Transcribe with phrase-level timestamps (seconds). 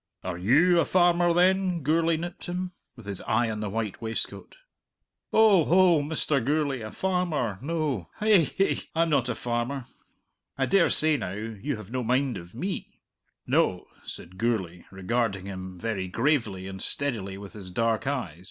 [0.23, 4.55] "Are you a farmer, then?" Gourlay nipped him, with his eye on the white waistcoat.
[5.31, 6.43] "Oh oh, Mr.
[6.43, 6.81] Gourlay!
[6.81, 8.07] A farmer, no.
[8.15, 8.77] Hi hi!
[8.95, 9.85] I'm not a farmer.
[10.57, 12.99] I dare say, now, you have no mind of me?"
[13.45, 18.39] "No," said Gourlay, regarding him very gravely and steadily with his dark eyes.